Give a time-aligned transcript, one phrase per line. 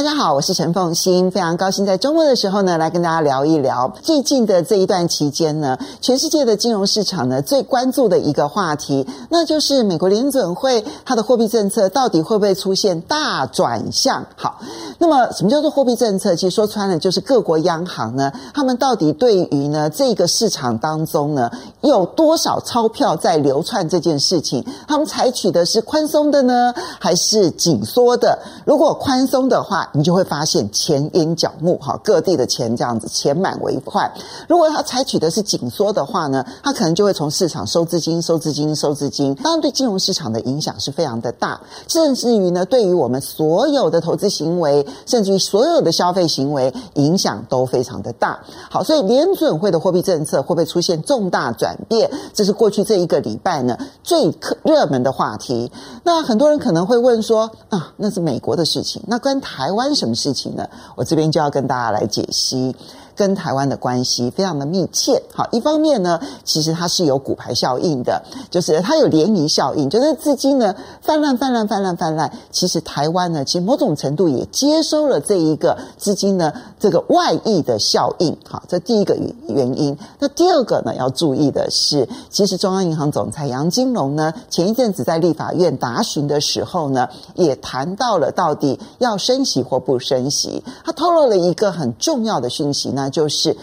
[0.00, 14.24] 大家好，我是陈凤欣，非常高兴在周末的时候呢，来跟大家聊一聊最近的这一段期间呢，全世界的金融市场呢最关注的一个话题，那就是美国联准会它的货币政策到底会不会出现大转向？
[14.36, 14.58] 好，
[14.96, 16.34] 那么什么叫做货币政策？
[16.34, 21.50] 其实说穿了就是各国央行呢，他们到底对于呢这个市场当中呢
[21.82, 28.38] 有多少钞票在流窜这件事情，他们采取的是宽松的呢，还是紧缩的？
[28.64, 34.10] 如果宽松的话，你就会发现钱淹脚目，哈，各地的钱这样子钱满为患。
[34.48, 39.34] 如果他采取的是紧缩的话呢，他可能就会从市场收资金、收资金、收资金。
[39.36, 48.38] 当然，对金融市场的影响是非常的大，甚至于呢，对于我们所有的投资行为，甚至于所有的消费行为，影响都非常的大。
[48.70, 52.10] 好，所以联准会的货币政策会不会出现重大转变？
[52.32, 54.32] 这是过去这一个礼拜呢最
[54.62, 55.70] 热门的话题。
[56.04, 59.94] 那很多人可能会问说啊，那是美国的事情，那跟台台湾。
[59.94, 60.66] 什么事情呢？
[60.96, 62.74] 我这边就要跟大家来解析。
[63.20, 72.32] 跟台湾的关系非常的密切，好，一方面呢，其实它是有骨牌效应的，就是它有涟漪效应，就是资金呢泛滥、泛滥、泛滥、泛滥。
[72.50, 79.98] 其实台湾呢，其实某种程度也接收了这一个资金呢这个外溢的效应，好，这第一个原因。
[80.18, 93.09] 那第二个呢，要注意的是，其实中央银行总裁杨金龙呢，前一阵子在立法院答询的时候呢，也谈到了到底要升息或不升息，他透露了一个很重要的讯息呢。
[93.10, 93.56] 就是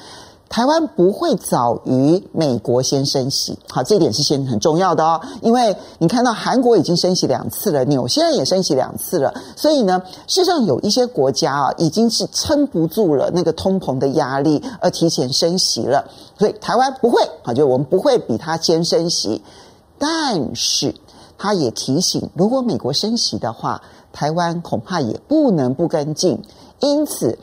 [0.49, 5.19] 台湾不会早于美国先升息，好，这一点是先很重要的哦。
[5.41, 16.09] 因为你看到韩国已经升息两次了，纽西兰也升息两次了，所以呢，事实上有一些国家啊，已经是撑不住了那个通膨的压力，而提前升息了。
[16.39, 19.43] 所以台湾不会，好，就我们不会比他先升息。
[19.99, 20.95] 但是
[21.37, 23.81] 他也提醒，如果美国升息的话，
[24.13, 26.41] 台湾恐怕也不能不跟进。
[26.79, 27.37] 因此。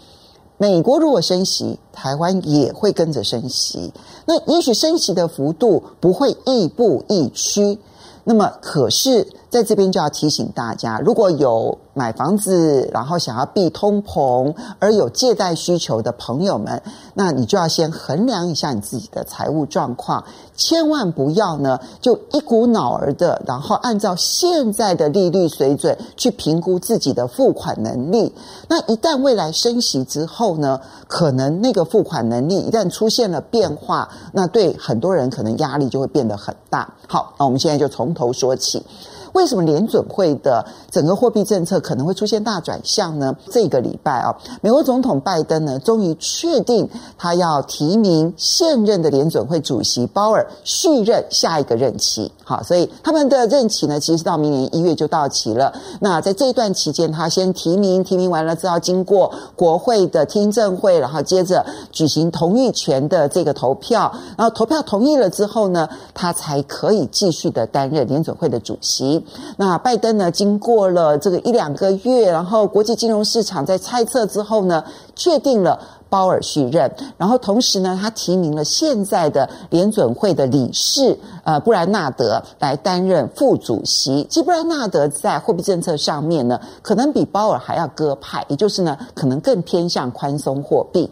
[0.57, 3.92] 美国如果升息，台湾也会跟着升息。
[4.27, 7.79] 那也许升息的幅度不会亦步亦趋。
[8.23, 16.83] 那么，可是在这边就要提醒大家，如果有买房子，然后想要避通膨，而有借贷需求的朋友们，
[17.15, 20.25] 那你就要先衡量一下你自己的财务状况，
[20.57, 28.35] 千万不要呢就一股脑儿的，然后按照现在的利率水准去评估自己的付款能力。
[28.67, 36.93] 那一旦未来升息之后呢，可能那个付款能力一旦出现了变化，那对很多人可能压力就会变得很大。
[37.07, 38.85] 好，那我们现在就从头说起。
[39.34, 43.36] 为什么联准会的整个货币政策可能会出现大转向呢？
[43.50, 52.33] 这个礼拜啊，美国总统拜登呢，终于确定他要提名现任的联准会主席鲍尔续任下一个任期。
[52.45, 55.73] 好，所以他们的任期呢，其实到明年一月就到期了。
[56.01, 69.25] 那在这一段期间，他先提名，提名完了之后，经过国会的听证会，然后接着举行同意权的这个投票，然后投票同意了之后呢，他才可以继续的担任联准会的主席。
[69.57, 74.85] 那拜登呢，经过了这个一两个月，然后国际金融市场在猜测之后呢，
[75.17, 75.81] 确定了
[76.14, 84.25] 鲍尔续任，然后同时呢，他提名了现在的联准会的理事呃布兰纳德来担任副主席。
[84.30, 91.11] 其实布兰纳德在货币政策上面呢，可能比鲍尔还要鸽派，也就是呢，可能更偏向宽松货币。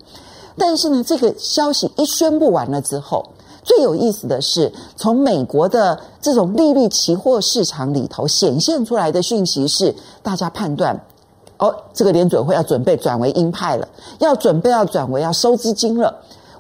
[0.57, 3.27] 但是呢，这个消息一宣布完了之后。
[3.65, 11.01] 最有意思的是，从美国的这种利率期货市场里头显现出来的讯息是，大家判断，
[11.63, 13.87] 哦，这个联准会要准备转为鹰派了，
[14.19, 16.13] 要准备要转为要收资金了。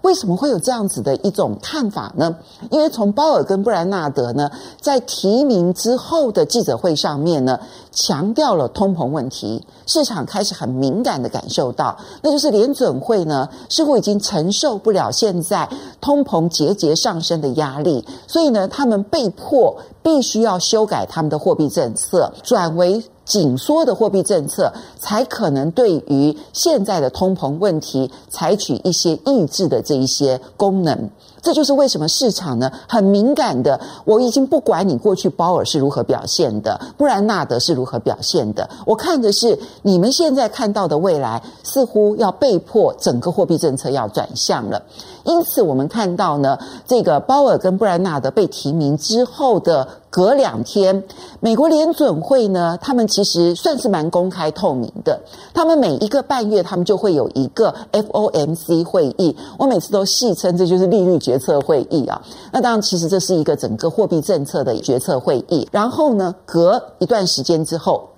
[0.02, 2.36] 为什么会有这样子的一种看法呢？
[2.70, 4.48] 因为从鲍尔跟布兰纳德呢，
[4.80, 7.58] 在提名之后的记者会上面呢，
[7.91, 15.68] 强调了通膨问题，市场开始很敏感的感受到，那就是联准会呢似乎已经承受不了现在
[16.00, 23.03] 通膨节节上升的压力，所以呢，他们被迫必须要修改他们的货币政策，转为。
[23.32, 24.70] 紧缩的货币政策
[25.00, 31.08] 才可能对于现在的通膨问题采取一些抑制的这一些功能。
[31.40, 33.80] 这就是为什么市场呢很敏感的。
[34.04, 44.82] 我已经不管你过去鲍尔是如何表现的，布兰纳德是如何表现的，我看的是你们现在看到的未来，似乎要被迫整个货币政策要转向了。
[45.24, 51.04] 因此，我们看到呢，这个鲍尔跟布兰纳德被提名之后的隔两天，
[51.41, 55.18] 美国联准会呢，他们其实算是蛮公开透明的。
[55.54, 59.34] 他们每一个半月，他们就会有一个 FOMC 会议。
[59.59, 62.20] 我每次都戏称这就是利率决策会议啊。
[62.53, 65.66] 那当然，其实这是一个整个货币政策的决策会议。
[65.72, 68.10] 然后呢，隔一段时间之后，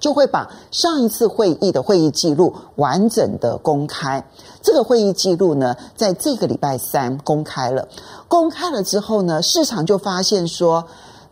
[0.00, 4.26] 就会把上一次会议的会议记录完整的公开。
[4.62, 7.86] 这个会议记录呢，在这个礼拜三公开了。
[8.28, 10.82] 公开了之后呢，市场就发现说，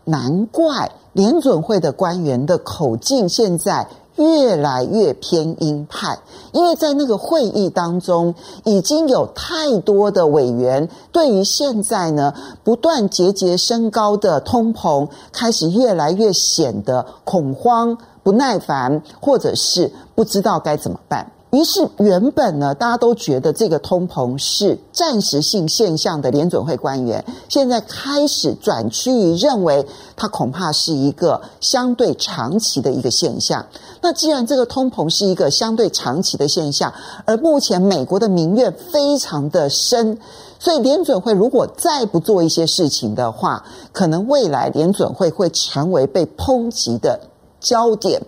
[0.05, 6.19] 难怪联准会的官员的口径现在越来越偏鹰派，
[6.51, 12.33] 因为在那个会议当中，已经有太多的委员对于现在呢
[12.63, 21.31] 不断节节升高的通膨，开始越来越显得恐慌、不耐烦，或者是不知道该怎么办。
[21.53, 29.85] 于是，原本呢，大家都觉得这个通膨是暂时性现象的联准会官员，现在开始转趋于认为
[30.15, 33.63] 它恐怕是一个相对长期的一个现象。
[34.01, 36.91] 那既然这个通膨是一个相对长期的现象，
[37.25, 40.17] 而目前美国的民怨非常的深，
[40.57, 47.19] 所以联准会如果再不做一些事情的话，可能未来联准会会成为被抨击的
[47.59, 48.19] 焦点。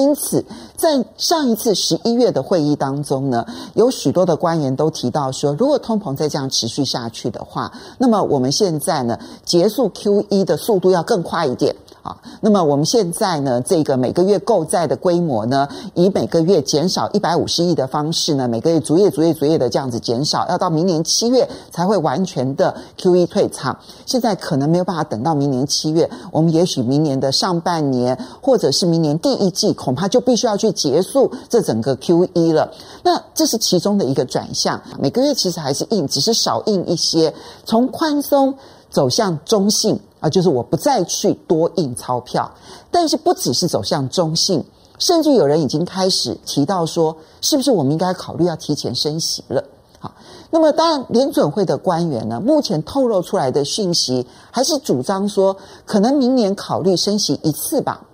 [0.00, 0.42] 因此，
[0.76, 3.44] 在上一次十一月的会议当中呢，
[3.74, 11.76] 有许多的官员都提到说，如果通膨再这样持续下去的话，那么我们现在呢，结束 QE 的速度要更快一点。
[12.02, 23.78] 啊，那么我们现在呢，这个每个月购债的规模呢，以每个月减少一百五十亿的方式呢，每个月逐月、逐月、逐月的这样子减少，要到明年七月才会完全的 QE 退场。
[24.06, 32.72] 现在可能没有办法等到明年七月，我们也许明年的上半年，或者是明年第一季，恐怕就必须要去结束这整个 QE 了。
[33.02, 38.54] 那这是其中的一个转向，每个月其实还是印，只是少印一些，从宽松
[38.90, 40.00] 走向中性。
[40.20, 42.50] 啊，就是我不再去多印钞票，
[42.90, 44.64] 但是不只是走向中性，
[44.98, 49.64] 甚至有人已经开始提到说，是不是我们应该考虑要提前升息了？
[49.98, 50.12] 好，
[50.50, 58.06] 那么当然，联准会的官员呢，目前透露出来的讯息还是主张说，可能明年考虑升息一次吧。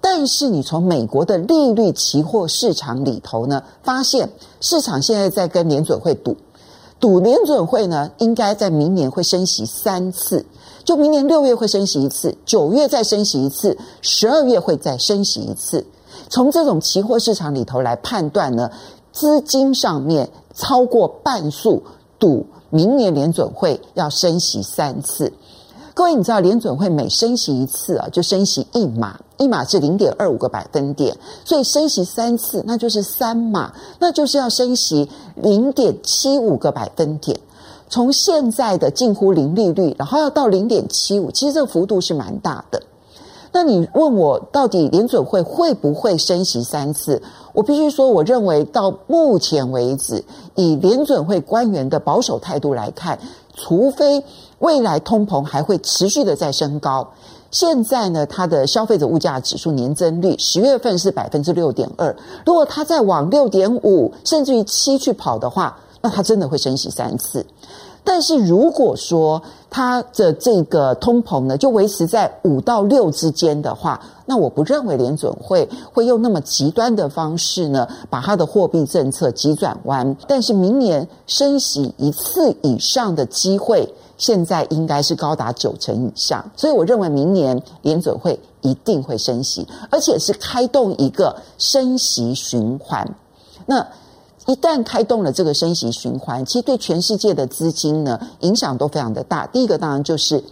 [0.00, 4.30] 但是你从美国的利率期货市场里头呢，发现
[4.60, 6.36] 市场现在在跟联准会赌，
[7.00, 10.44] 赌联准会呢，应该在明年会升息三次。
[10.84, 15.84] 就明年六月会升息一次，九月再升息一次，十二月会再升息一次。
[16.28, 18.70] 从这种期货市场里头来判断呢，
[19.12, 21.82] 资金上面超过半数
[22.18, 25.32] 赌明年联准会要升息三次。
[25.94, 37.38] 各位，你知道联准会每升息一次啊，就升息一码，一码是零点二五个百分点，所以升息三次，那就是三码，那就是要升息零点七五个百分点。
[37.94, 42.82] 从现在的近乎零利率，然后要到零点七五，其实这个幅度是蛮大的。
[43.52, 47.22] 那你问我到底联准会会不会升息三次？
[47.52, 50.24] 我必须说，我认为到目前为止，
[50.56, 53.16] 以联准会官员的保守态度来看，
[53.54, 54.24] 除非
[54.58, 57.08] 未来通膨还会持续的在升高。
[57.52, 67.46] 现在呢，它的消费者物价指数年增率十月份是百分之六点二，如果它再往六点五甚至于七去跑的话，那它真的会升息三次。
[68.06, 80.16] 但是如果说它的这个通膨呢，就维持在五到六之间的话，那我不认为联准会会用那么极端的方式呢，把它的货币政策急转弯。
[80.28, 86.44] 但是明年升息一次以上的机会，现在应该是高达九成以上。
[86.54, 93.08] 所以我认为明年联准会一定会升息，而且是开动一个升息循环。
[93.64, 93.84] 那。
[94.46, 99.46] 一旦开动了这个升息循环，其实对全世界的资金呢，影响都非常的大。
[99.46, 100.42] 第一个当然就是。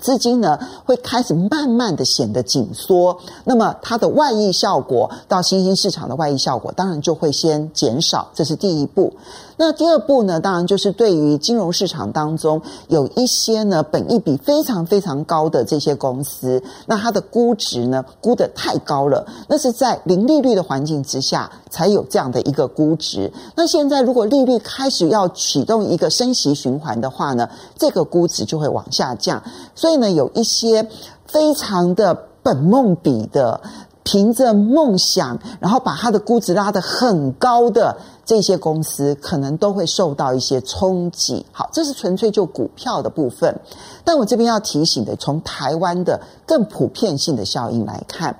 [0.00, 9.12] 资金呢会开始慢慢的显得紧缩，那么它的外溢效果到新兴市场的外溢效果当然就会先减少，这是第一步。
[9.60, 23.32] 那第二步呢，当然就是对于金融市场当中有一些呢本益比非常非常高的这些公司，那它的估值呢估得太高了，那是在零利率的环境之下才有这样的一个估值。
[23.56, 29.42] 那现在如果利率开始要启动一个升息循环的话呢，这个估值就会往下降。
[29.74, 30.86] 所以所以呢，有一些
[31.24, 33.58] 非常的本梦比的，
[34.02, 41.46] 凭着梦想，然后把它的估值拉得很高的这些公司，可能都会受到一些冲击。
[41.52, 43.58] 好，这是纯粹就股票的部分。
[44.04, 48.38] 但我这边要提醒的，从台湾的更普遍性的效应来看，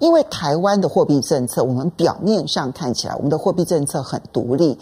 [0.00, 4.76] 因为台湾的货币政策，我们表面上看起来，我们的货币政策很独立，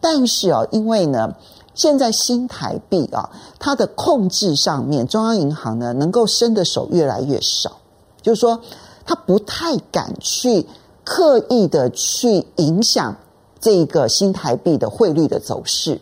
[0.00, 1.32] 但是哦，因为呢。
[1.74, 7.72] 现在新台币啊，它的控制上面，中央银行呢能够伸的手越来越少，
[8.20, 8.60] 就是说，
[9.04, 10.66] 它不太敢去
[11.04, 13.16] 刻意的去影响
[13.60, 16.00] 这个新台币的汇率的走势，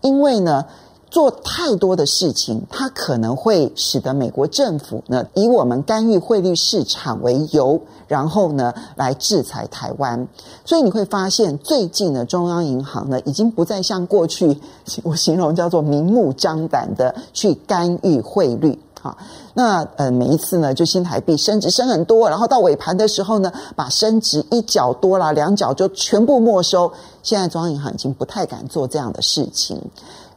[0.00, 0.64] 因为呢，
[1.12, 7.78] 做太多的事情，它可能会使得美国政府呢以我们干预汇率市场为由，
[8.08, 10.26] 然后呢来制裁台湾。
[10.64, 14.58] 所以你会发现，最近呢中央银行呢已经不再像过去
[15.04, 18.80] 我形容叫做明目张胆的去干预汇率。
[18.98, 19.18] 好，
[19.52, 26.90] 那呃每一次呢就新台币升值升很多，然后到尾盘的时候呢把升值一角多啦两角就全部没收。
[27.22, 29.78] 现在中央银行已经不太敢做这样的事情。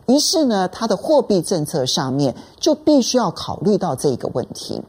[0.08, 4.82] 于是呢，它的货币政策上面就必须要考虑到这个问题。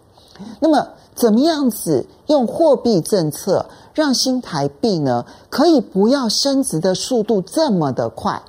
[0.61, 8.43] 那么，怎么样子用货币政策让新台币呢，可以不要升值的速度这么的快？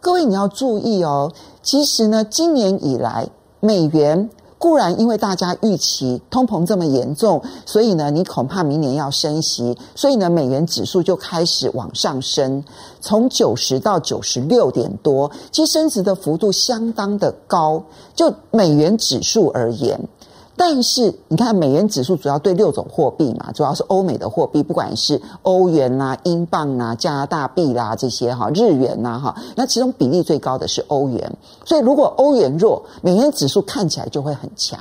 [0.00, 3.28] 各位你要注意哦，其实呢，今年以来
[3.60, 4.28] 美元。
[4.62, 12.62] 固然因为大家预期通膨这么严重，所以呢，你恐怕明年要升息，所以呢，美元指数就开始往上升，
[13.00, 17.82] 从九十到九十六点多，其实升值的幅度相当的高，
[18.14, 20.00] 就美元指数而言。
[20.54, 31.36] 但是你看，美元指数主要对六种货币嘛，主要是欧美的货币，不管是欧元啦、英镑啦、加拿大币啦这些哈、日元呐哈，那其中比例最高的是欧元。
[31.64, 34.78] 所以如果欧元弱，美元指数看起来就会很强。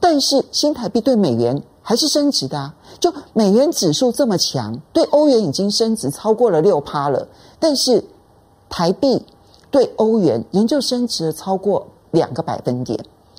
[0.00, 7.26] 但是新台币对美元还是升值的啊，就美元指数这么强，对欧元已经升值超过了六趴了，
[7.58, 8.04] 但是
[8.68, 9.24] 台币
[9.70, 12.98] 对欧元仍旧升值了超过两个百分点。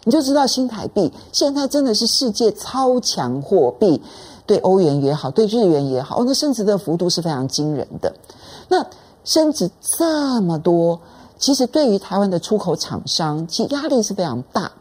[0.09, 4.01] 你就知道新台币现在真的是世界超强货币，
[4.47, 8.11] 对欧元也好，对日元也好，哦，那升值的幅度是非常惊人的。
[8.69, 8.83] 那
[9.23, 10.99] 升值这么多，
[11.37, 14.71] 其实对于台湾的出口厂商，其压力是非常大。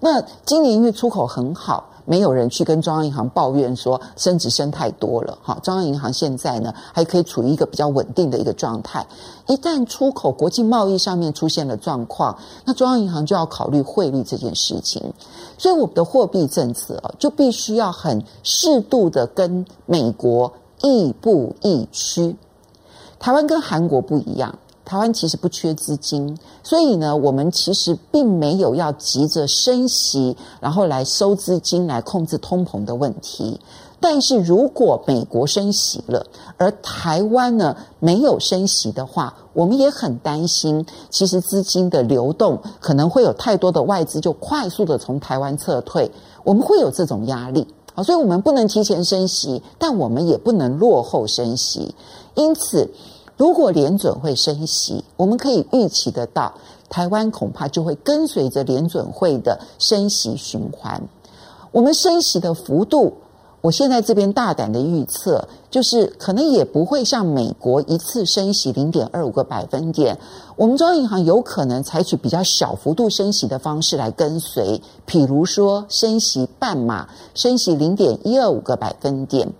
[0.00, 1.88] 那今年因为出口很好。
[2.04, 9.06] 没有人去跟中央银行抱怨说升值升太多了，哈，中央银行现在呢还可以处于一个比较稳定的一个状态。
[9.46, 15.02] 一旦出口国际贸易上面出现了状况，那中央银行就要考虑汇率这件事情。
[15.56, 22.36] 所以我们的货币政策就必须要很适度的跟美国亦步亦趋。
[23.18, 24.58] 台湾跟韩国不一样。
[24.84, 33.58] 台湾其实不缺资金，所以呢，我们其实并没有要急着升息，然后来收资金来控制通膨的问题。
[33.98, 36.26] 但是如果美国升息了，
[36.58, 46.10] 而台湾呢没有升息的话，我们也很担心，其实资金的流动可能会有太多的外资就快速的从台湾撤退，
[46.44, 51.94] 我们会有这种压力啊，所以我们不能提前升息，但我们也不能落后升息，
[52.34, 52.90] 因此。
[53.36, 56.54] 如果联准会升息，我们可以预期得到，
[56.88, 61.02] 台湾恐怕就会跟随着联准会的升息循环。
[61.72, 63.14] 我们升息的幅度，
[63.60, 70.16] 我现在这边大胆的预测，就是可能也不会像美国一次升息零点二五个百分点。
[70.54, 79.52] 我们中央银行有可能采取比较小幅度升息的方式来跟随，譬如说升息半码，升息零点一二五个百分点。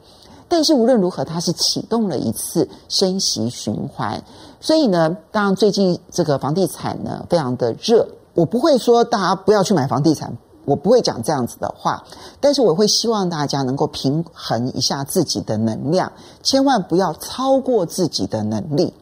[0.54, 4.22] 但是无论如何，它是启动了一次升息循环，
[4.60, 10.32] 所以呢，当然最近这个房地产呢非常的热，我不会说大家不要去买房地产，
[10.64, 12.04] 我不会讲这样子的话，
[12.38, 16.12] 但是我会希望大家能够平衡一下自己的能量，
[16.44, 18.94] 千万不要超过自己的能力。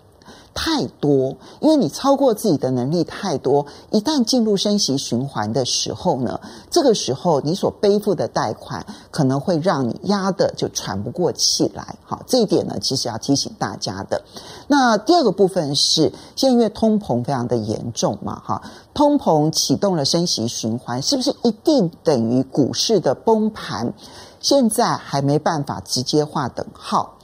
[0.54, 6.40] 太多，因为你超过自己的能力太多，一旦进入升息循环的时候呢，
[6.70, 11.96] 这个时候你所背负的贷款可能会让你压得就喘不过气来。
[12.04, 14.22] 好，这一点呢，其实要提醒大家的。
[14.68, 18.62] 那第二个部分是，现在因为通膨非常的严重嘛，哈，
[18.94, 23.92] 通膨启动了升息循环，是不是一定等于股市的崩盘？
[24.40, 27.14] 现在还没办法直接划等号。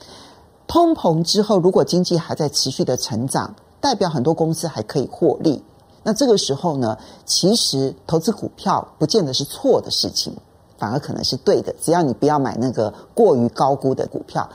[0.68, 5.64] 通膨之后，如果经济还在持续的成长，代表很多公司还可以获利。
[6.02, 10.36] 那这个时候呢，其实投资股票不见得是错的事情，
[10.76, 11.74] 反而可能是对的。
[11.80, 14.48] 只要你不要买那个过于高估的股票。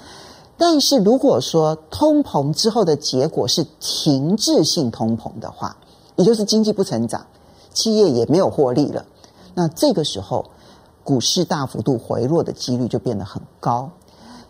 [0.55, 5.75] 但是如果说通膨之后的结果是停滞性通膨的话，
[6.15, 7.25] 也就是经济不成长，
[7.73, 9.03] 企业也没有获利了，
[9.55, 10.45] 那这个时候
[11.03, 13.89] 股市大幅度回落的几率就变得很高。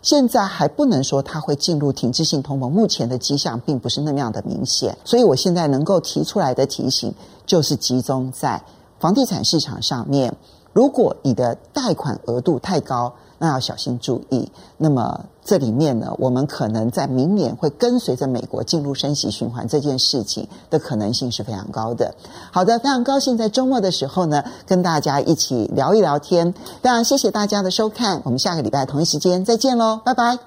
[0.04, 7.14] 现在还不能说它会进入停滞性通膨，目前的迹象并不是那么样的明显，所以我现在能够提出来的提醒，
[7.46, 8.62] 就是集中在
[9.00, 10.36] 房地产市场上面。
[10.74, 14.50] 如果你的贷款额度太高，那要小心注意。
[14.76, 22.14] 那么这里面呢，我们可能在明年会跟随着美国进入升息循环这件事情的可能性是非常高的。
[22.50, 26.52] 好的，非常高兴在周末的时候呢，跟大家一起聊一聊天。
[26.82, 30.38] 非常谢谢大家的收看，我们下个礼拜同一时间再见喽，拜拜。